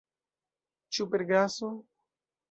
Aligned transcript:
Ĉu 0.97 1.05
per 1.15 1.23
gaso? 1.31 1.69